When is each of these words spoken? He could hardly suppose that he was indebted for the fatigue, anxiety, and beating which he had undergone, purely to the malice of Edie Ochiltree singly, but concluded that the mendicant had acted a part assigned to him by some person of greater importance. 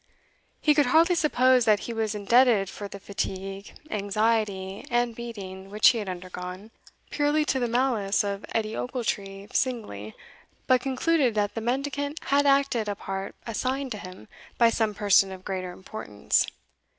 He 0.59 0.73
could 0.73 0.87
hardly 0.87 1.13
suppose 1.13 1.65
that 1.65 1.81
he 1.81 1.93
was 1.93 2.15
indebted 2.15 2.71
for 2.71 2.87
the 2.87 2.99
fatigue, 2.99 3.75
anxiety, 3.91 4.83
and 4.89 5.13
beating 5.15 5.69
which 5.69 5.89
he 5.89 5.99
had 5.99 6.09
undergone, 6.09 6.71
purely 7.11 7.45
to 7.45 7.59
the 7.59 7.67
malice 7.67 8.23
of 8.23 8.43
Edie 8.51 8.75
Ochiltree 8.75 9.49
singly, 9.53 10.15
but 10.65 10.81
concluded 10.81 11.35
that 11.35 11.53
the 11.53 11.61
mendicant 11.61 12.19
had 12.31 12.47
acted 12.47 12.89
a 12.89 12.95
part 12.95 13.35
assigned 13.45 13.91
to 13.91 13.99
him 13.99 14.27
by 14.57 14.71
some 14.71 14.95
person 14.95 15.31
of 15.31 15.45
greater 15.45 15.71
importance. 15.71 16.47